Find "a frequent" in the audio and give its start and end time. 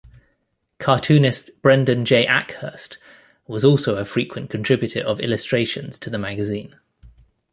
3.97-4.49